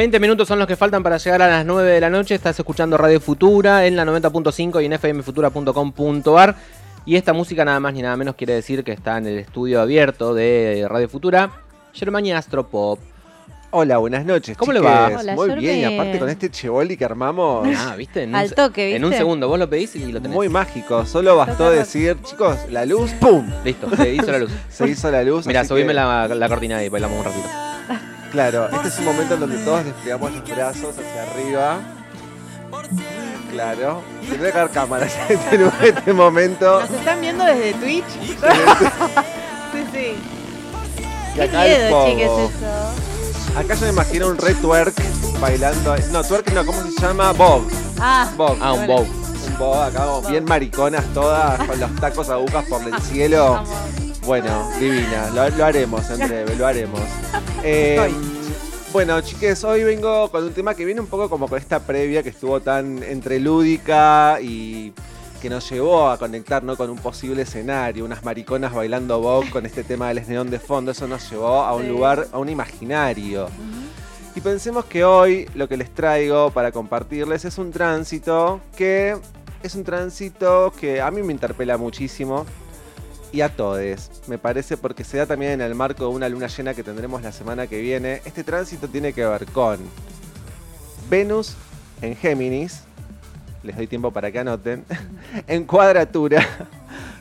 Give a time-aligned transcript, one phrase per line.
[0.00, 2.34] 20 minutos son los que faltan para llegar a las 9 de la noche.
[2.34, 6.56] Estás escuchando Radio Futura en la 90.5 y en fmfutura.com.ar.
[7.04, 9.78] Y esta música nada más ni nada menos quiere decir que está en el estudio
[9.78, 11.50] abierto de Radio Futura.
[11.92, 12.98] Germania Astropop.
[13.72, 14.56] Hola, buenas noches.
[14.56, 15.10] ¿Cómo le va?
[15.20, 15.60] Hola, Muy Jorge.
[15.60, 18.22] bien, y aparte con este chevoli que armamos, Ah, ¿viste?
[18.22, 19.18] En un Al toque, En un ¿viste?
[19.20, 20.34] segundo, vos lo pedís y lo tenés.
[20.34, 21.04] muy mágico.
[21.04, 23.46] Solo bastó decir, chicos, la luz, ¡pum!
[23.66, 24.50] Listo, se hizo la luz.
[24.70, 25.46] Se hizo la luz.
[25.46, 27.48] Mira, subime que, la, la cortina y bailamos un ratito.
[28.30, 31.78] Claro, este es un momento en donde todos desplegamos los brazos hacia arriba.
[33.50, 34.02] Claro.
[34.28, 36.80] Tendría que haber cámaras en este momento.
[36.80, 38.04] ¿Nos están viendo desde Twitch?
[39.72, 40.14] sí, sí.
[41.32, 42.06] Y Qué acá el miedo, pogo.
[42.10, 43.58] chiques, eso.
[43.58, 44.94] Acá yo me imagino un re twerk
[45.40, 45.96] bailando.
[46.12, 47.32] No, twerk no, ¿cómo se llama?
[47.32, 47.62] Bob.
[47.98, 48.56] Ah, Bob.
[48.60, 49.00] Ah, un bow.
[49.02, 53.64] Un bob acá como bien mariconas todas, con los tacos agujas por el cielo.
[54.26, 57.00] Bueno, divina, lo, lo haremos en breve, lo haremos.
[57.62, 58.10] Eh,
[58.92, 62.22] bueno, chiques, hoy vengo con un tema que viene un poco como con esta previa
[62.22, 64.92] que estuvo tan entre lúdica y
[65.40, 66.76] que nos llevó a conectar ¿no?
[66.76, 70.90] con un posible escenario, unas mariconas bailando Bob con este tema del neón de fondo,
[70.90, 71.88] eso nos llevó a un Sí.
[71.88, 73.48] lugar, a un imaginario.
[74.34, 79.16] Y pensemos que hoy lo que les traigo para compartirles es un tránsito que
[79.62, 82.46] es un tránsito que a mí me interpela muchísimo
[83.32, 86.48] y a todos, me parece, porque se da también en el marco de una luna
[86.48, 88.20] llena que tendremos la semana que viene.
[88.24, 89.78] Este tránsito tiene que ver con
[91.08, 91.54] Venus
[92.02, 92.82] en Géminis,
[93.62, 94.84] les doy tiempo para que anoten,
[95.46, 96.46] en cuadratura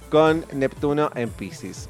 [0.09, 1.90] con Neptuno en Pisces.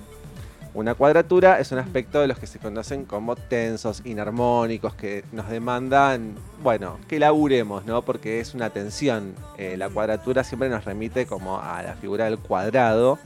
[0.73, 5.49] Una cuadratura es un aspecto de los que se conocen como tensos, inarmónicos, que nos
[5.49, 8.03] demandan, bueno, que laburemos, ¿no?
[8.03, 9.33] Porque es una tensión.
[9.57, 13.17] Eh, la cuadratura siempre nos remite como a la figura del cuadrado.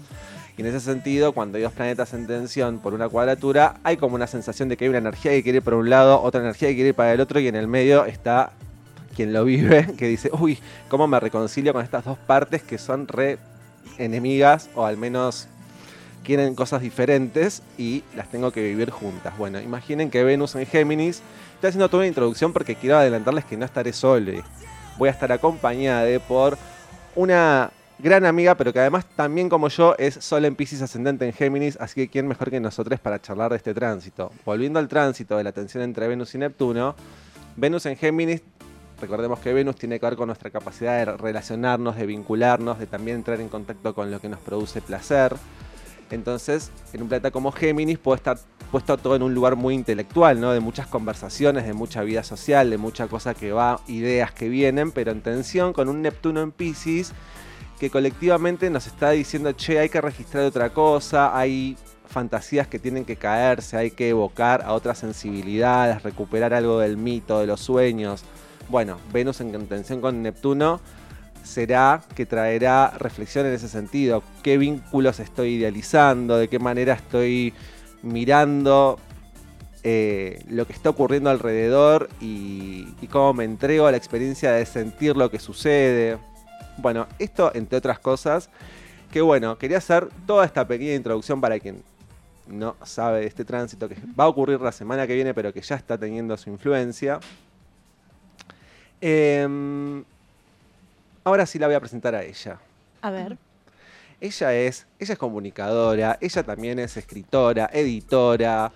[0.57, 4.15] Y en ese sentido, cuando hay dos planetas en tensión por una cuadratura, hay como
[4.15, 6.69] una sensación de que hay una energía que quiere ir por un lado, otra energía
[6.69, 8.51] que quiere ir para el otro, y en el medio está
[9.15, 10.59] quien lo vive, que dice, uy,
[10.89, 13.39] ¿cómo me reconcilio con estas dos partes que son re
[13.97, 15.47] enemigas o al menos
[16.23, 19.35] quieren cosas diferentes y las tengo que vivir juntas?
[19.37, 21.23] Bueno, imaginen que Venus en Géminis,
[21.55, 24.31] estoy haciendo toda una introducción porque quiero adelantarles que no estaré solo.
[24.99, 26.59] Voy a estar acompañada por
[27.15, 31.33] una gran amiga, pero que además también como yo es Sol en Pisces ascendente en
[31.33, 34.31] Géminis, así que quién mejor que nosotros para charlar de este tránsito.
[34.45, 36.95] Volviendo al tránsito de la tensión entre Venus y Neptuno,
[37.55, 38.41] Venus en Géminis,
[38.99, 43.17] recordemos que Venus tiene que ver con nuestra capacidad de relacionarnos, de vincularnos, de también
[43.17, 45.35] entrar en contacto con lo que nos produce placer.
[46.09, 48.37] Entonces, en un planeta como Géminis puede estar
[48.71, 50.51] puesto todo en un lugar muy intelectual, ¿no?
[50.51, 54.91] De muchas conversaciones, de mucha vida social, de mucha cosa que va, ideas que vienen,
[54.91, 57.13] pero en tensión con un Neptuno en Pisces
[57.83, 61.75] que colectivamente nos está diciendo, che, hay que registrar otra cosa, hay
[62.07, 67.41] fantasías que tienen que caerse, hay que evocar a otras sensibilidades, recuperar algo del mito,
[67.41, 68.23] de los sueños.
[68.69, 70.79] Bueno, Venus en contención con Neptuno
[71.43, 74.23] será que traerá reflexión en ese sentido.
[74.43, 76.37] ¿Qué vínculos estoy idealizando?
[76.37, 77.53] ¿De qué manera estoy
[78.01, 78.97] mirando
[79.83, 84.65] eh, lo que está ocurriendo alrededor y, y cómo me entrego a la experiencia de
[84.65, 86.17] sentir lo que sucede?
[86.77, 88.49] Bueno, esto entre otras cosas,
[89.11, 91.83] que bueno, quería hacer toda esta pequeña introducción para quien
[92.47, 95.61] no sabe de este tránsito que va a ocurrir la semana que viene, pero que
[95.61, 97.19] ya está teniendo su influencia.
[98.99, 100.03] Em,
[101.23, 102.57] ahora sí la voy a presentar a ella.
[103.01, 103.37] A ver.
[104.19, 108.71] Ella es, ella es comunicadora, ella también es escritora, editora,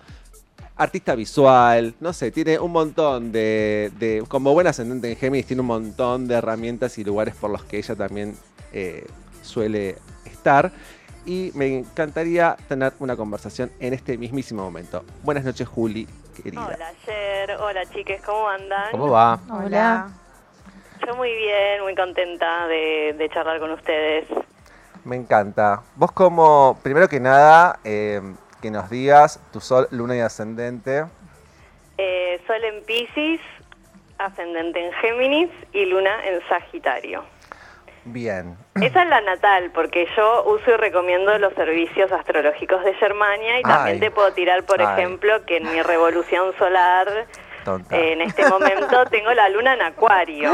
[0.78, 5.60] artista visual, no sé, tiene un montón de, de- como buen ascendente en Géminis, tiene
[5.60, 8.36] un montón de herramientas y lugares por los que ella también
[8.72, 9.04] eh,
[9.42, 10.70] suele estar.
[11.26, 15.04] Y me encantaría tener una conversación en este mismísimo momento.
[15.24, 16.08] Buenas noches, Juli,
[16.42, 16.64] querida.
[16.64, 17.50] Hola, Cher.
[17.60, 18.90] Hola, chiques, ¿cómo andan?
[18.92, 19.38] ¿Cómo va?
[19.50, 20.08] Hola.
[21.06, 24.26] Yo muy bien, muy contenta de, de charlar con ustedes.
[25.04, 25.82] Me encanta.
[25.96, 28.22] Vos como, primero que nada, eh,
[28.60, 31.04] que nos digas tu sol, luna y ascendente.
[31.96, 33.40] Eh, Sol en Pisces,
[34.18, 37.24] ascendente en Géminis y Luna en Sagitario.
[38.04, 38.56] Bien.
[38.76, 43.62] Esa es la natal, porque yo uso y recomiendo los servicios astrológicos de Germania y
[43.62, 44.00] también Ay.
[44.00, 44.94] te puedo tirar, por Ay.
[44.94, 47.26] ejemplo, que en mi revolución solar,
[47.90, 50.52] eh, en este momento, tengo la luna en Acuario.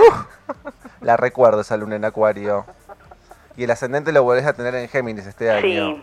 [1.01, 2.65] La recuerdo esa luna en Acuario.
[3.57, 5.63] Y el ascendente lo volvés a tener en Géminis este año.
[5.63, 6.03] Sí.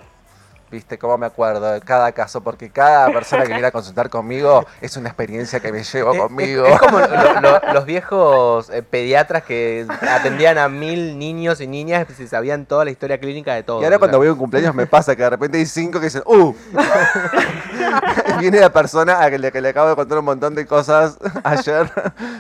[0.72, 0.98] ¿Viste?
[0.98, 2.40] ¿Cómo me acuerdo de cada caso?
[2.42, 6.66] Porque cada persona que viene a consultar conmigo es una experiencia que me llevo conmigo.
[6.66, 11.68] Es, es como lo- lo- los viejos eh, pediatras que atendían a mil niños y
[11.68, 13.82] niñas y sabían toda la historia clínica de todo.
[13.82, 16.06] Y ahora cuando voy a un cumpleaños me pasa que de repente hay cinco que
[16.06, 16.56] dicen, ¡uh!
[18.40, 21.92] Viene la persona a le, que le acabo de contar un montón de cosas ayer.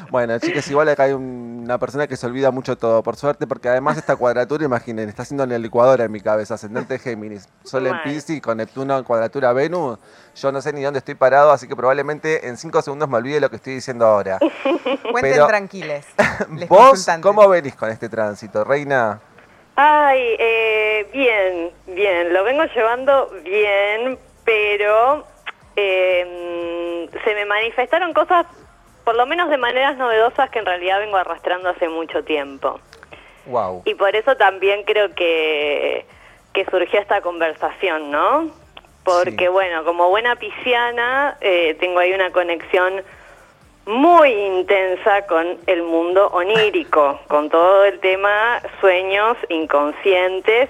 [0.09, 3.47] Bueno, chicas, igual acá hay un- una persona que se olvida mucho todo, por suerte,
[3.47, 7.47] porque además esta cuadratura, imaginen, está haciendo en la licuadora en mi cabeza, ascendente Géminis,
[7.63, 8.03] Sol en Mal.
[8.03, 9.97] Piscis, con Neptuno en cuadratura Venus.
[10.35, 13.39] Yo no sé ni dónde estoy parado, así que probablemente en cinco segundos me olvide
[13.39, 14.37] lo que estoy diciendo ahora.
[15.11, 16.05] Cuenten Pero- tranquiles.
[16.57, 19.21] les ¿Vos cómo venís con este tránsito, Reina?
[19.77, 25.25] Ay, eh, bien, bien, lo vengo llevando bien, pero
[25.77, 28.45] eh, se me manifestaron cosas,
[29.03, 32.79] por lo menos de maneras novedosas, que en realidad vengo arrastrando hace mucho tiempo.
[33.45, 33.81] Wow.
[33.85, 36.05] Y por eso también creo que,
[36.53, 38.51] que surgió esta conversación, ¿no?
[39.03, 39.47] Porque, Sí.
[39.47, 43.03] bueno, como buena pisciana, eh, tengo ahí una conexión
[43.87, 50.69] muy intensa con el mundo onírico, con todo el tema sueños inconscientes.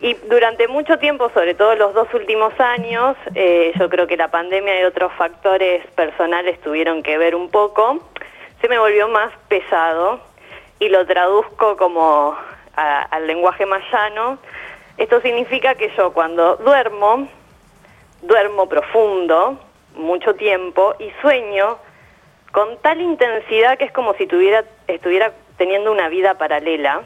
[0.00, 4.28] Y durante mucho tiempo, sobre todo los dos últimos años, eh, yo creo que la
[4.28, 7.98] pandemia y otros factores personales tuvieron que ver un poco,
[8.62, 10.20] se me volvió más pesado
[10.78, 12.34] y lo traduzco como
[12.74, 14.38] al lenguaje más llano.
[14.96, 17.28] Esto significa que yo cuando duermo,
[18.22, 19.60] duermo profundo,
[19.96, 21.78] mucho tiempo, y sueño
[22.52, 27.02] con tal intensidad que es como si tuviera, estuviera teniendo una vida paralela.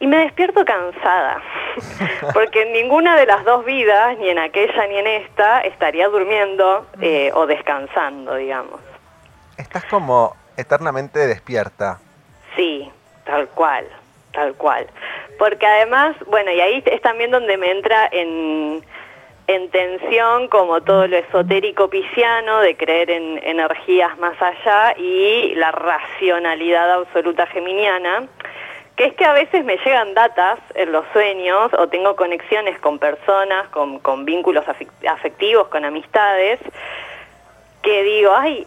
[0.00, 1.42] Y me despierto cansada,
[2.34, 6.86] porque en ninguna de las dos vidas, ni en aquella ni en esta, estaría durmiendo
[7.00, 8.80] eh, o descansando, digamos.
[9.56, 11.98] Estás como eternamente despierta.
[12.56, 12.90] Sí,
[13.24, 13.86] tal cual,
[14.32, 14.86] tal cual.
[15.38, 18.84] Porque además, bueno, y ahí es también donde me entra en,
[19.46, 25.72] en tensión como todo lo esotérico pisciano, de creer en energías más allá y la
[25.72, 28.26] racionalidad absoluta geminiana,
[28.98, 32.98] que es que a veces me llegan datas en los sueños o tengo conexiones con
[32.98, 34.64] personas, con, vínculos
[35.06, 36.58] afectivos, con amistades,
[37.80, 38.66] que digo, ay,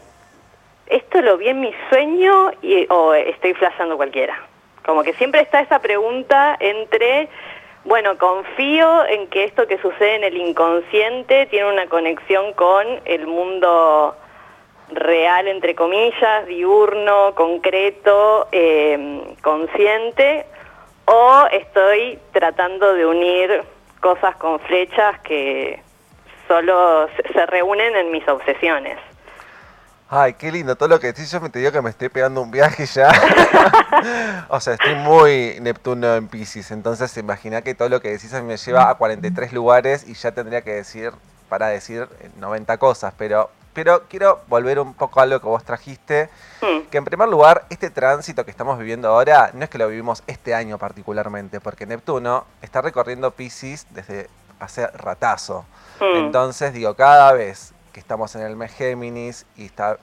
[0.88, 4.42] esto lo vi en mi sueño y, o estoy flasheando cualquiera.
[4.86, 7.28] Como que siempre está esa pregunta entre,
[7.84, 13.28] bueno, confío en que esto que sucede en el inconsciente tiene una conexión con el
[13.28, 14.16] mundo
[14.92, 20.46] real, entre comillas, diurno, concreto, eh, consciente,
[21.06, 23.64] o estoy tratando de unir
[24.00, 25.82] cosas con flechas que
[26.48, 28.98] solo se- reúnen en mis obsesiones.
[30.14, 31.32] Ay, qué lindo todo lo que decís.
[31.32, 33.10] Yo me te digo que me estoy pegando un viaje ya.
[34.50, 36.72] o sea, estoy muy Neptuno en Pisces.
[36.72, 40.62] Entonces, imagina que todo lo que decís me lleva a 43 lugares y ya tendría
[40.64, 41.12] que decir,
[41.48, 43.14] para decir eh, 90 cosas.
[43.18, 46.30] Pero, pero quiero volver un poco a lo que vos trajiste.
[46.62, 46.88] Hmm.
[46.90, 50.24] Que en primer lugar, este tránsito que estamos viviendo ahora no es que lo vivimos
[50.28, 55.66] este año particularmente, porque Neptuno está recorriendo Pisces desde hace ratazo.
[56.00, 56.18] Hmm.
[56.18, 59.98] Entonces, digo, cada vez que estamos en el mes Géminis y está,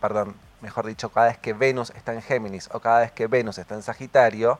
[0.00, 3.58] perdón, mejor dicho, cada vez que Venus está en Géminis o cada vez que Venus
[3.58, 4.58] está en Sagitario,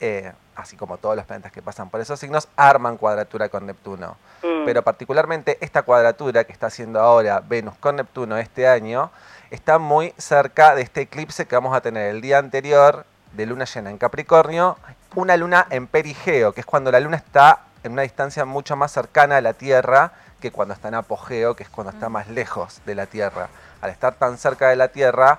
[0.00, 4.16] eh, así como todos los planetas que pasan por esos signos, arman cuadratura con Neptuno.
[4.42, 4.64] Mm.
[4.64, 9.10] Pero particularmente esta cuadratura que está haciendo ahora Venus con Neptuno este año,
[9.50, 13.64] está muy cerca de este eclipse que vamos a tener el día anterior de luna
[13.64, 14.78] llena en Capricornio,
[15.14, 18.92] una luna en perigeo, que es cuando la luna está en una distancia mucho más
[18.92, 22.80] cercana a la Tierra que cuando está en apogeo, que es cuando está más lejos
[22.84, 23.48] de la Tierra.
[23.80, 25.38] Al estar tan cerca de la Tierra,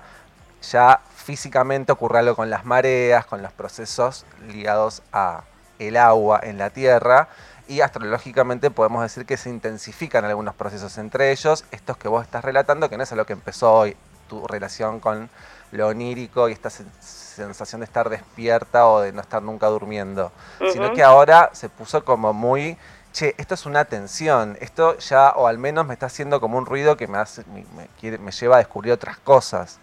[0.70, 5.42] ya físicamente ocurre algo con las mareas, con los procesos ligados a
[5.78, 7.28] el agua en la Tierra
[7.66, 12.44] y astrológicamente podemos decir que se intensifican algunos procesos, entre ellos estos que vos estás
[12.44, 13.96] relatando, que no es lo que empezó hoy,
[14.28, 15.28] tu relación con
[15.72, 20.30] lo onírico y esta sen- sensación de estar despierta o de no estar nunca durmiendo,
[20.72, 22.78] sino que ahora se puso como muy,
[23.12, 26.66] che, esto es una tensión, esto ya, o al menos me está haciendo como un
[26.66, 29.78] ruido que me, hace, me, me quiere- me lleva a descubrir otras cosas.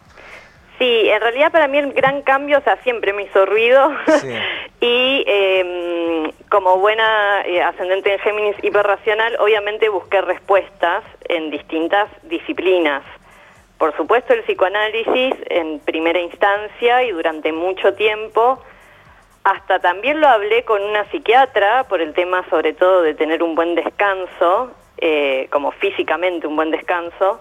[0.81, 3.91] Sí, en realidad para mí el gran cambio, o sea, siempre me hizo ruido.
[4.19, 4.33] Sí.
[4.81, 13.03] y eh, como buena eh, ascendente en Géminis hiperracional, obviamente busqué respuestas en distintas disciplinas.
[13.77, 18.59] Por supuesto el psicoanálisis en primera instancia y durante mucho tiempo.
[19.43, 23.53] Hasta también lo hablé con una psiquiatra por el tema sobre todo de tener un
[23.53, 27.39] buen descanso, eh, como físicamente un buen descanso.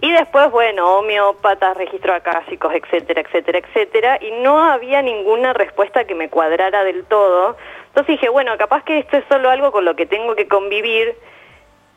[0.00, 6.14] Y después, bueno, homeópatas, registros acásicos, etcétera, etcétera, etcétera, y no había ninguna respuesta que
[6.14, 7.56] me cuadrara del todo.
[7.88, 11.14] Entonces dije, bueno, capaz que esto es solo algo con lo que tengo que convivir,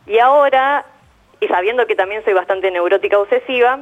[0.05, 0.85] y ahora,
[1.41, 3.79] y sabiendo que también soy bastante neurótica obsesiva,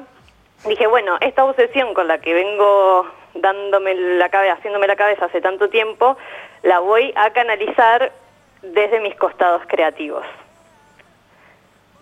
[0.65, 3.05] dije, bueno, esta obsesión con la que vengo
[3.35, 6.17] dándome la cabeza, haciéndome la cabeza hace tanto tiempo,
[6.63, 8.11] la voy a canalizar
[8.61, 10.25] desde mis costados creativos.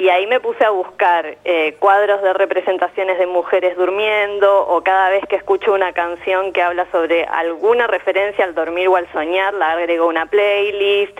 [0.03, 5.10] Y ahí me puse a buscar eh, cuadros de representaciones de mujeres durmiendo o cada
[5.10, 9.53] vez que escucho una canción que habla sobre alguna referencia al dormir o al soñar,
[9.53, 11.17] la agrego una playlist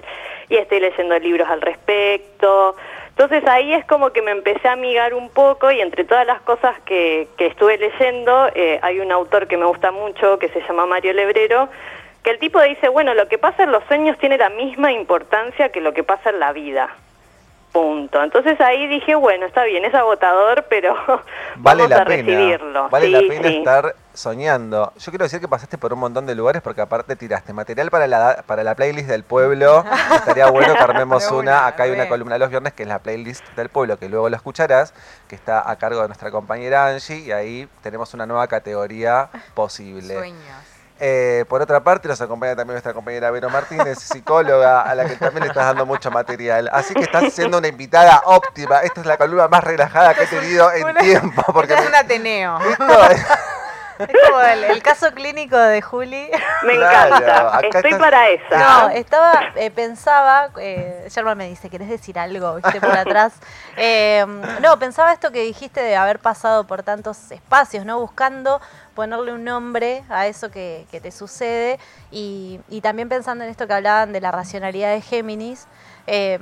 [0.50, 2.76] y estoy leyendo libros al respecto.
[3.08, 6.42] Entonces ahí es como que me empecé a amigar un poco y entre todas las
[6.42, 10.60] cosas que, que estuve leyendo, eh, hay un autor que me gusta mucho que se
[10.60, 11.70] llama Mario Lebrero,
[12.22, 15.70] que el tipo dice, bueno, lo que pasa en los sueños tiene la misma importancia
[15.70, 16.94] que lo que pasa en la vida.
[17.74, 18.22] Punto.
[18.24, 20.96] Entonces ahí dije, bueno, está bien, es agotador, pero
[21.58, 22.24] vale vamos la a pena.
[22.28, 22.90] recibirlo.
[22.90, 23.58] Vale Sí, la pena sí.
[23.58, 24.94] estar soñando.
[24.96, 28.06] Yo quiero decir que pasaste por un montón de lugares porque aparte tiraste material para
[28.06, 29.84] la, para la playlist del pueblo.
[30.16, 31.40] Estaría bueno que armemos una.
[31.40, 34.30] una, Acá hay una columna los viernes que es la playlist del pueblo, que luego
[34.30, 34.94] lo escucharás,
[35.28, 40.16] que está a cargo de nuestra compañera Angie y ahí tenemos una nueva categoría posible.
[40.16, 40.73] Sueños.
[41.00, 45.16] Eh, por otra parte, nos acompaña también nuestra compañera Vero Martínez, psicóloga, a la que
[45.16, 46.70] también le estás dando mucho material.
[46.72, 48.80] Así que estás siendo una invitada óptima.
[48.80, 51.44] Esta es la columna más relajada que he tenido en Una- tiempo.
[51.52, 52.60] Porque es un Ateneo.
[54.00, 56.30] es- como el, el caso clínico de Juli.
[56.64, 57.58] Me Claro, encanta.
[57.58, 58.58] acá Estoy para esa.
[58.58, 62.56] No, estaba, eh, pensaba, eh, Sherman me dice, ¿querés decir algo?
[62.56, 63.34] ¿Viste por atrás?
[63.76, 64.24] Eh,
[64.62, 68.00] no, pensaba esto que dijiste de haber pasado por tantos espacios, ¿no?
[68.00, 68.62] Buscando
[68.94, 71.80] ponerle un nombre a eso que, que te sucede
[72.12, 75.66] y, y también pensando en esto que hablaban de la racionalidad de Géminis,
[76.06, 76.38] eh,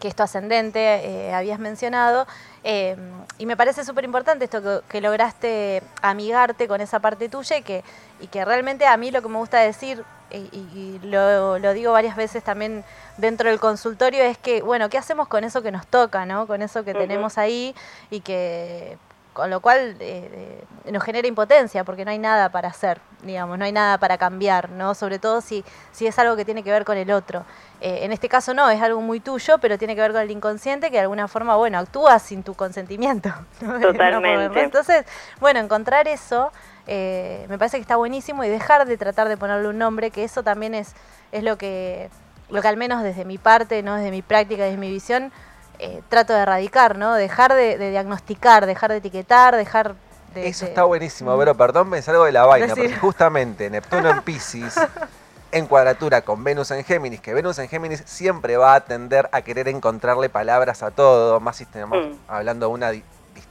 [0.00, 0.80] que es tu ascendente,
[1.28, 2.26] eh, habías mencionado,
[2.64, 2.96] eh,
[3.38, 7.62] y me parece súper importante esto que, que lograste amigarte con esa parte tuya y
[7.62, 7.82] que,
[8.20, 11.72] y que realmente a mí lo que me gusta decir, y, y- y lo, lo
[11.74, 12.84] digo varias veces también
[13.18, 16.46] dentro del consultorio, es que, bueno, ¿qué hacemos con eso que nos toca, ¿no?
[16.46, 17.74] con eso que tenemos ahí
[18.10, 18.96] y que
[19.32, 23.58] con lo cual eh, eh, nos genera impotencia porque no hay nada para hacer, digamos,
[23.58, 24.94] no hay nada para cambiar, ¿no?
[24.94, 27.44] Sobre todo si, si es algo que tiene que ver con el otro.
[27.80, 30.30] Eh, en este caso no, es algo muy tuyo, pero tiene que ver con el
[30.30, 33.30] inconsciente que de alguna forma, bueno, actúa sin tu consentimiento.
[33.80, 34.62] Totalmente.
[34.62, 35.04] Entonces,
[35.40, 36.52] bueno, encontrar eso
[36.86, 40.24] eh, me parece que está buenísimo y dejar de tratar de ponerle un nombre, que
[40.24, 40.94] eso también es,
[41.30, 42.10] es lo que,
[42.50, 45.32] lo que al menos desde mi parte, no desde mi práctica, desde mi visión,
[45.82, 47.14] eh, trato de erradicar, ¿no?
[47.14, 49.94] Dejar de, de diagnosticar, dejar de etiquetar, dejar
[50.34, 50.48] de...
[50.48, 52.84] Eso de- está buenísimo, pero perdón, me salgo de la vaina, Decir.
[52.84, 54.74] porque justamente Neptuno en Pisces,
[55.52, 59.42] en cuadratura con Venus en Géminis, que Venus en Géminis siempre va a tender a
[59.42, 62.12] querer encontrarle palabras a todo, más si estamos Mm.
[62.28, 62.90] hablando de una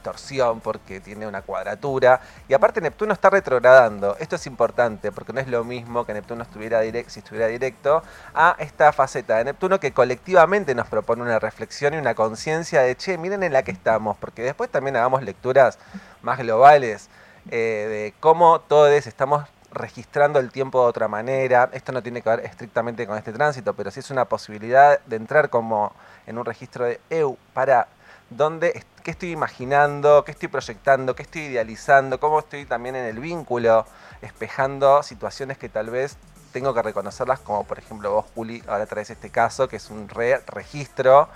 [0.02, 2.20] distorsión porque tiene una cuadratura.
[2.48, 4.16] Y aparte Neptuno está retrogradando.
[4.18, 8.02] Esto es importante porque no es lo mismo que Neptuno estuviera direct, si estuviera directo
[8.34, 12.96] a esta faceta de Neptuno que colectivamente nos propone una reflexión y una conciencia de,
[12.96, 15.78] che, miren en la que estamos, porque después también hagamos lecturas
[16.22, 17.08] más globales
[17.50, 21.70] eh, de cómo todos estamos registrando el tiempo de otra manera.
[21.72, 25.16] Esto no tiene que ver estrictamente con este tránsito, pero sí es una posibilidad de
[25.16, 25.92] entrar como
[26.26, 27.88] en un registro de EU para
[28.36, 33.06] dónde, est- qué estoy imaginando, qué estoy proyectando, qué estoy idealizando, cómo estoy también en
[33.06, 33.86] el vínculo,
[34.22, 36.16] espejando situaciones que tal vez
[36.52, 40.08] tengo que reconocerlas, como por ejemplo vos, Juli, ahora traes este caso, que es un
[40.08, 41.28] re registro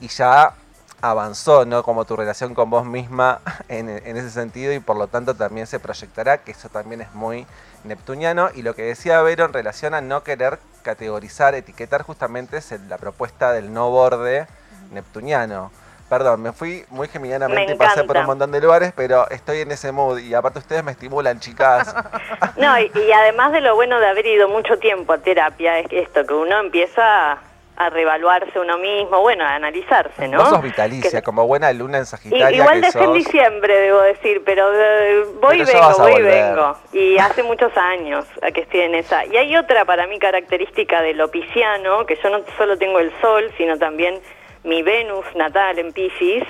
[0.00, 0.54] y ya
[1.02, 1.82] avanzó, ¿no?
[1.82, 5.66] Como tu relación con vos misma en, en ese sentido y por lo tanto también
[5.66, 7.46] se proyectará, que eso también es muy
[7.84, 8.50] neptuniano.
[8.54, 12.98] Y lo que decía Vero en relación a no querer categorizar, etiquetar justamente es la
[12.98, 14.46] propuesta del no borde
[14.92, 15.70] neptuniano.
[16.10, 19.60] Perdón, me fui muy geminianamente Me y pasé por un montón de lugares, pero estoy
[19.60, 21.94] en ese mood y aparte ustedes me estimulan, chicas.
[22.56, 25.86] No, y, y además de lo bueno de haber ido mucho tiempo a terapia, es
[25.90, 27.38] esto, que uno empieza
[27.76, 30.38] a reevaluarse uno mismo, bueno, a analizarse, ¿no?
[30.38, 33.14] Vos sos vitalicia, Que- como buena luna en Sagitaria igual en sos.
[33.14, 36.76] diciembre, debo decir, pero eh, voy y Pero vengo, voy y vengo.
[36.92, 39.24] Y hace muchos años a que estoy en esa.
[39.24, 43.10] Y hay otra para mí característica de lo pisciano, que yo no solo tengo el
[43.22, 44.20] sol, sino también
[44.64, 46.44] mi Venus natal en Piscis.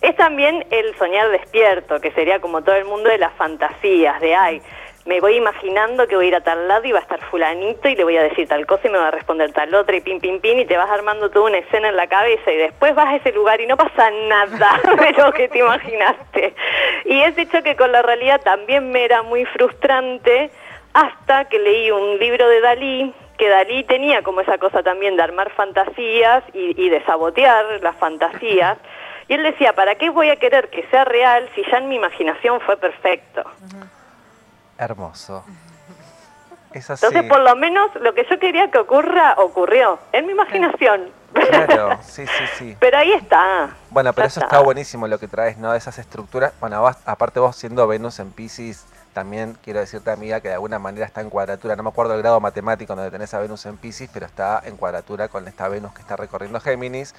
[0.00, 4.34] Es también el soñar despierto, que sería como todo el mundo de las fantasías, de
[4.34, 4.62] ay,
[5.04, 7.88] me voy imaginando que voy a ir a tal lado y va a estar fulanito
[7.88, 10.00] y le voy a decir tal cosa y me va a responder tal otra y
[10.00, 12.94] pin, pin, pin y te vas armando toda una escena en la cabeza y después
[12.94, 16.54] vas a ese lugar y no pasa nada de lo que te imaginaste.
[17.04, 20.50] Y ese choque con la realidad también me era muy frustrante
[20.94, 25.22] hasta que leí un libro de Dalí que Dalí tenía como esa cosa también de
[25.22, 28.78] armar fantasías y, y de sabotear las fantasías.
[29.28, 31.96] Y él decía, ¿para qué voy a querer que sea real si ya en mi
[31.96, 33.42] imaginación fue perfecto?
[34.78, 35.44] Hermoso.
[36.72, 37.04] Es así.
[37.06, 41.10] Entonces, por lo menos lo que yo quería que ocurra, ocurrió, en mi imaginación.
[41.34, 42.76] Claro, sí, sí, sí.
[42.80, 43.70] Pero ahí está.
[43.90, 45.74] Bueno, pero eso está buenísimo lo que traes, ¿no?
[45.74, 46.52] Esas estructuras.
[46.60, 50.78] Bueno, vos- aparte vos siendo Venus en Pisces, también quiero decirte, amiga, que de alguna
[50.78, 51.76] manera está en cuadratura.
[51.76, 54.76] No me acuerdo el grado matemático donde tenés a Venus en Pisces, pero está en
[54.76, 57.14] cuadratura con esta Venus que está recorriendo Géminis.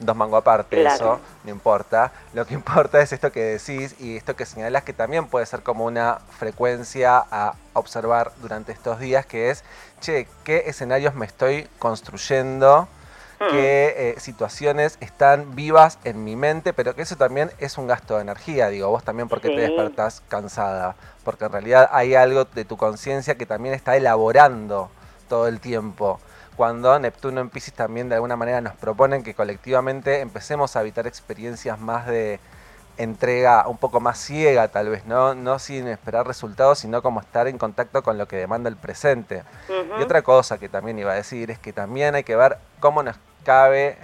[0.00, 0.94] Dos mangos aparte, Claro.
[0.96, 2.10] eso no importa.
[2.32, 5.62] Lo que importa es esto que decís y esto que señalás que también puede ser
[5.62, 9.62] como una frecuencia a observar durante estos días, que es,
[10.00, 12.88] che, ¿qué escenarios me estoy construyendo?
[13.50, 18.16] Qué eh, situaciones están vivas en mi mente, pero que eso también es un gasto
[18.16, 22.64] de energía, digo, vos también porque te despertás cansada, porque en realidad hay algo de
[22.64, 24.90] tu conciencia que también está elaborando
[25.28, 26.20] todo el tiempo.
[26.56, 31.06] Cuando Neptuno en Pisces también de alguna manera nos proponen que colectivamente empecemos a habitar
[31.06, 32.38] experiencias más de
[32.96, 35.34] entrega un poco más ciega tal vez, ¿no?
[35.34, 39.42] No sin esperar resultados, sino como estar en contacto con lo que demanda el presente.
[39.98, 43.02] Y otra cosa que también iba a decir es que también hay que ver cómo
[43.02, 43.96] nos cabe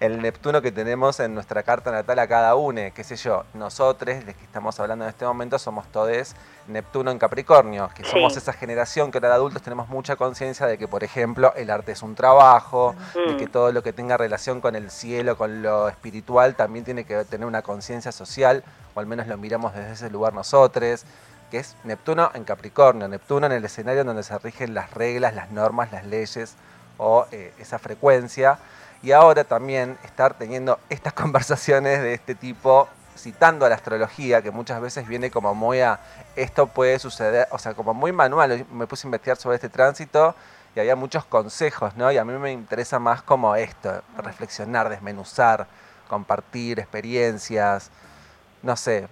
[0.00, 2.80] el Neptuno que tenemos en nuestra carta natal a cada uno.
[2.94, 6.34] Qué sé yo, nosotros, de que estamos hablando en este momento, somos todos
[6.68, 10.78] Neptuno en Capricornio, que somos esa generación que ahora de adultos tenemos mucha conciencia de
[10.78, 13.36] que, por ejemplo, el arte es un trabajo, de Mm.
[13.36, 17.24] que todo lo que tenga relación con el cielo, con lo espiritual, también tiene que
[17.24, 18.62] tener una conciencia social,
[18.94, 21.04] o al menos lo miramos desde ese lugar nosotros
[21.50, 25.50] que es Neptuno en Capricornio, Neptuno en el escenario donde se rigen las reglas, las
[25.50, 26.54] normas, las leyes
[27.00, 28.58] o eh, esa frecuencia.
[29.02, 34.50] Y ahora también estar teniendo estas conversaciones de este tipo, citando a la astrología, que
[34.50, 35.98] muchas veces viene como muy a,
[36.36, 38.66] esto puede suceder, o sea, como muy manual.
[38.70, 40.34] Me puse a investigar sobre este tránsito
[40.76, 42.12] y había muchos consejos, ¿no?
[42.12, 45.66] Y a mí me interesa más como esto, reflexionar, desmenuzar,
[46.08, 47.90] compartir experiencias,
[48.62, 49.08] no sé,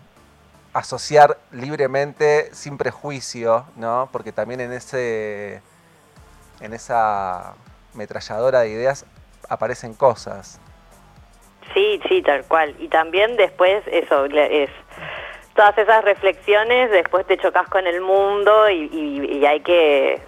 [0.75, 4.11] asociar libremente, sin prejuicio, ¿no?
[4.13, 5.63] Porque también en ese
[6.61, 7.55] en esa
[7.95, 9.05] metralladora de ideas
[9.49, 10.61] aparecen cosas.
[11.75, 12.75] Sí, sí, tal cual.
[12.79, 14.71] Y también después eso es
[15.55, 20.21] todas esas reflexiones, después te chocas con el mundo y, y- y hay que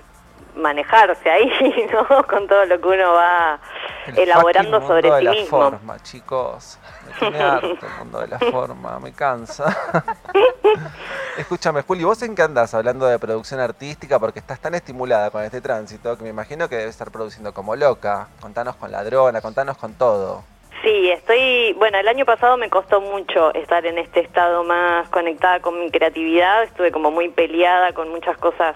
[0.57, 1.51] manejarse ahí,
[1.93, 2.23] ¿no?
[2.27, 3.59] Con todo lo que uno va
[4.07, 5.59] El elaborando sobre mundo sí de la mismo.
[5.59, 6.79] forma, chicos.
[7.07, 9.77] Me tiene harto el mundo de la forma, me cansa.
[11.39, 14.19] Escúchame, Juli, ¿vos en qué andás hablando de producción artística?
[14.19, 17.77] Porque estás tan estimulada con este tránsito que me imagino que debes estar produciendo como
[17.77, 18.29] loca.
[18.41, 20.43] Contanos con Ladrona, contanos con todo.
[20.83, 25.61] Sí, estoy, bueno, el año pasado me costó mucho estar en este estado más conectada
[25.61, 28.75] con mi creatividad, estuve como muy peleada con muchas cosas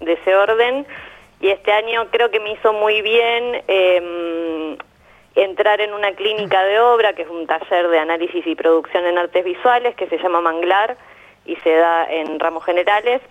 [0.00, 0.86] de ese orden
[1.40, 4.76] y este año creo que me hizo muy bien eh,
[5.34, 9.18] entrar en una clínica de obra, que es un taller de análisis y producción en
[9.18, 10.96] artes visuales, que se llama Manglar
[11.44, 13.22] y se da en ramos generales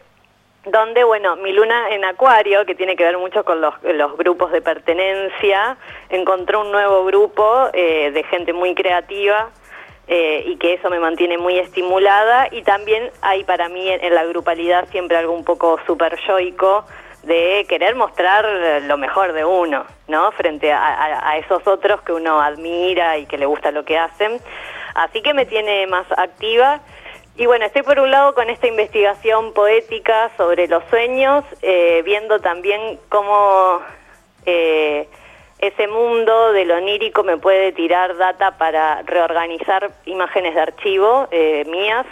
[0.71, 4.51] donde, bueno, mi luna en Acuario, que tiene que ver mucho con los, los grupos
[4.51, 5.77] de pertenencia,
[6.09, 9.49] encontró un nuevo grupo eh, de gente muy creativa
[10.07, 14.25] eh, y que eso me mantiene muy estimulada y también hay para mí en, la
[14.25, 16.85] grupalidad siempre algo un poco super yoico
[17.23, 18.45] de querer mostrar
[18.83, 20.31] lo mejor de uno, ¿no?
[20.31, 24.39] Frente a esos otros que uno admira y que le gusta lo que hacen.
[24.97, 26.79] Así que me tiene más activa.
[27.35, 32.39] Y bueno, estoy por un lado con esta investigación poética sobre los sueños, eh, viendo
[32.39, 33.79] también cómo
[34.47, 35.07] eh,
[35.59, 42.05] ese mundo del onírico me puede tirar data para reorganizar imágenes de archivo eh, mías,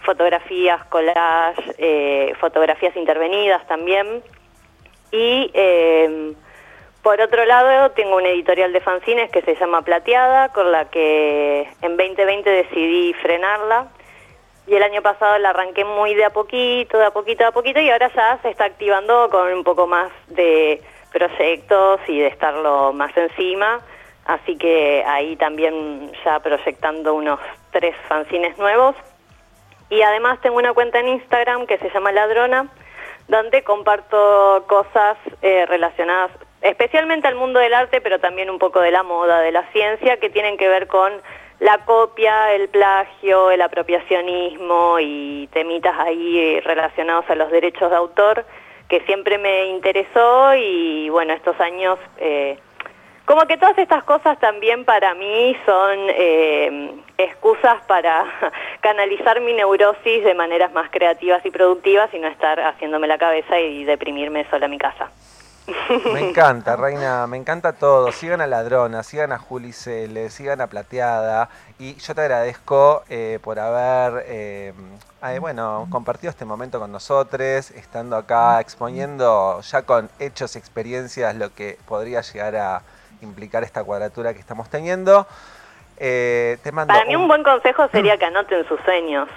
[0.00, 4.22] fotografías, collage, eh, fotografías intervenidas también.
[5.12, 6.34] Y eh,
[7.02, 11.68] por otro lado, tengo una editorial de fanzines que se llama Plateada, con la que
[11.80, 13.88] en 2020 decidí frenarla.
[14.66, 17.52] Y el año pasado la arranqué muy de a poquito, de a poquito, de a
[17.52, 22.26] poquito, y ahora ya se está activando con un poco más de proyectos y de
[22.28, 23.80] estarlo más encima.
[24.26, 27.40] Así que ahí también ya proyectando unos
[27.70, 28.94] tres fanzines nuevos.
[29.90, 32.68] Y además tengo una cuenta en Instagram que se llama Ladrona,
[33.26, 38.90] donde comparto cosas eh, relacionadas especialmente al mundo del arte, pero también un poco de
[38.90, 41.12] la moda, de la ciencia, que tienen que ver con
[41.60, 48.44] la copia, el plagio, el apropiacionismo y temitas ahí relacionados a los derechos de autor,
[48.88, 51.98] que siempre me interesó y bueno, estos años...
[52.18, 52.58] eh,
[53.28, 58.24] como que todas estas cosas también para mí son eh, excusas para
[58.80, 63.60] canalizar mi neurosis de maneras más creativas y productivas y no estar haciéndome la cabeza
[63.60, 65.10] y deprimirme sola en mi casa.
[66.12, 68.10] Me encanta, Reina, me encanta todo.
[68.12, 71.48] Sigan a Ladrona, sigan a Juli Cele, sigan a Plateada.
[71.78, 74.72] Y yo te agradezco eh, por haber, eh,
[75.22, 81.34] eh, bueno, compartido este momento con nosotros, estando acá exponiendo ya con hechos y experiencias
[81.36, 82.82] lo que podría llegar a
[83.20, 85.26] implicar esta cuadratura que estamos teniendo.
[85.98, 89.28] Eh, te mando Para mí un buen consejo sería que anoten sus sueños.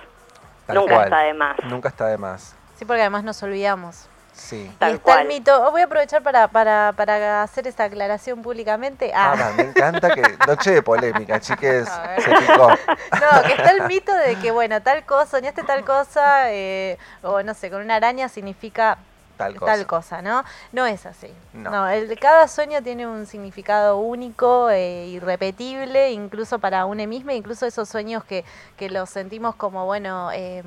[0.67, 1.03] Tal Nunca cual.
[1.05, 1.55] está de más.
[1.65, 2.55] Nunca está de más.
[2.77, 4.07] Sí, porque además nos olvidamos.
[4.33, 4.71] Sí.
[4.79, 5.21] Tal y está cual.
[5.21, 5.67] el mito.
[5.67, 9.11] oh, voy a aprovechar para, para, para hacer esta aclaración públicamente.
[9.13, 9.35] Ah.
[9.37, 10.21] Ah, me encanta que.
[10.47, 11.87] Noche de polémica, chiques.
[12.19, 12.69] Se picó.
[12.69, 17.43] No, que está el mito de que, bueno, tal cosa, soñaste tal cosa, eh, o
[17.43, 18.97] no sé, con una araña significa
[19.37, 19.71] Tal cosa.
[19.71, 20.43] tal cosa, ¿no?
[20.71, 21.33] No es así.
[21.53, 21.69] No.
[21.71, 27.65] No, el, cada sueño tiene un significado único, e irrepetible, incluso para una misma, incluso
[27.65, 28.45] esos sueños que,
[28.77, 30.63] que los sentimos como, bueno, em,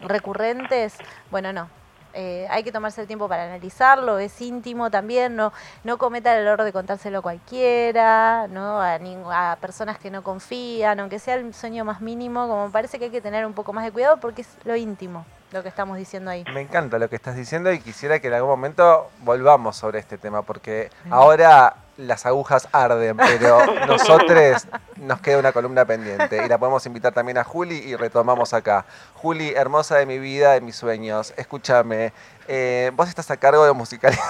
[0.00, 0.94] recurrentes,
[1.30, 1.68] bueno, no.
[2.14, 6.46] Eh, hay que tomarse el tiempo para analizarlo, es íntimo también, no, no cometa el
[6.46, 8.80] error de contárselo a cualquiera, ¿no?
[8.80, 13.06] a, a personas que no confían, aunque sea el sueño más mínimo, como parece que
[13.06, 15.96] hay que tener un poco más de cuidado porque es lo íntimo lo que estamos
[15.96, 16.44] diciendo ahí.
[16.52, 20.18] Me encanta lo que estás diciendo y quisiera que en algún momento volvamos sobre este
[20.18, 26.58] tema, porque ahora las agujas arden, pero nosotros nos queda una columna pendiente y la
[26.58, 28.84] podemos invitar también a Juli y retomamos acá.
[29.14, 32.12] Juli, hermosa de mi vida, de mis sueños, escúchame,
[32.48, 34.22] eh, vos estás a cargo de musicalidad.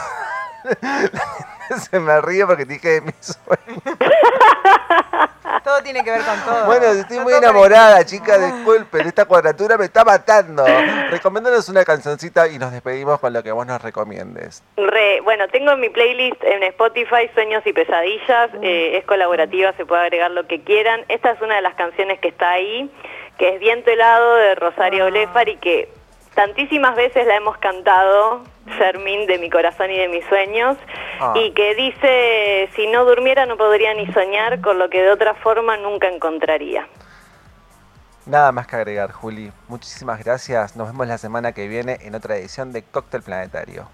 [1.90, 3.83] Se me ríe porque te dije de mis sueños.
[5.64, 6.66] Todo tiene que ver con todo.
[6.66, 10.62] Bueno, estoy muy enamorada, chica, disculpen, esta cuadratura me está matando.
[11.11, 14.62] Recomiéndanos una cancioncita y nos despedimos con lo que vos nos recomiendes.
[14.77, 19.87] Re, bueno, tengo en mi playlist en Spotify Sueños y Pesadillas, eh, es colaborativa, se
[19.87, 21.03] puede agregar lo que quieran.
[21.09, 22.90] Esta es una de las canciones que está ahí,
[23.38, 25.88] que es Viento helado de Rosario Blefar y que
[26.34, 28.42] tantísimas veces la hemos cantado,
[28.78, 30.76] Fermín de mi corazón y de mis sueños,
[31.20, 31.32] Ah.
[31.36, 35.34] y que dice, si no durmiera no podría ni soñar, con lo que de otra
[35.34, 36.86] forma nunca encontraría.
[38.26, 39.52] Nada más que agregar, Juli.
[39.68, 40.76] Muchísimas gracias.
[40.76, 43.86] Nos vemos la semana que viene en otra edición de Cóctel Planetario.